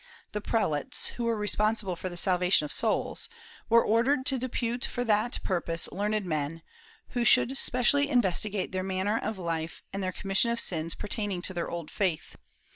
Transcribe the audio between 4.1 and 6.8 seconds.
to depute for that purpose learned men,